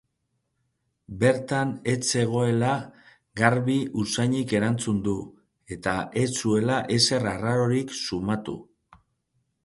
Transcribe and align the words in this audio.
Bertan 1.23 1.73
ez 1.91 1.97
zegoela 2.13 2.71
garbi 3.41 3.75
usainik 4.03 4.55
erantzun 4.59 5.01
du 5.09 5.13
eta 5.75 5.93
ez 6.23 6.27
zuela 6.45 6.79
ezer 6.97 7.27
arrarorik 7.33 7.93
sumatu. 8.05 8.57